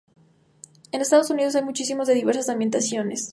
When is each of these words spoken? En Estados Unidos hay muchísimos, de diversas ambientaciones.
En 0.91 0.99
Estados 0.99 1.29
Unidos 1.29 1.53
hay 1.55 1.63
muchísimos, 1.63 2.07
de 2.07 2.15
diversas 2.15 2.49
ambientaciones. 2.49 3.29